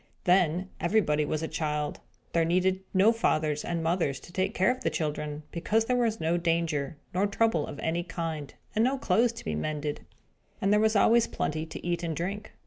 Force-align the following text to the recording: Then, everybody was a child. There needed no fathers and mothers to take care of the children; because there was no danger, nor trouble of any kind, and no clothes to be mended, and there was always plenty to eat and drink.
Then, 0.23 0.69
everybody 0.79 1.25
was 1.25 1.43
a 1.43 1.47
child. 1.47 1.99
There 2.33 2.43
needed 2.43 2.79
no 2.91 3.11
fathers 3.11 3.63
and 3.63 3.83
mothers 3.83 4.19
to 4.21 4.33
take 4.33 4.55
care 4.55 4.71
of 4.71 4.81
the 4.81 4.89
children; 4.89 5.43
because 5.51 5.85
there 5.85 5.95
was 5.95 6.19
no 6.19 6.37
danger, 6.37 6.97
nor 7.13 7.27
trouble 7.27 7.67
of 7.67 7.77
any 7.77 8.01
kind, 8.01 8.51
and 8.75 8.83
no 8.83 8.97
clothes 8.97 9.33
to 9.33 9.45
be 9.45 9.53
mended, 9.53 10.03
and 10.59 10.73
there 10.73 10.79
was 10.79 10.95
always 10.95 11.27
plenty 11.27 11.67
to 11.67 11.85
eat 11.85 12.01
and 12.01 12.15
drink. 12.15 12.51